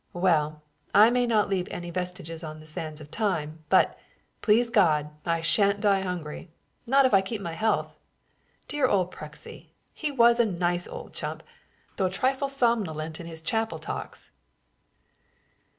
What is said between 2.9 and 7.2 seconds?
of time, but, please God, I shan't die hungry, not if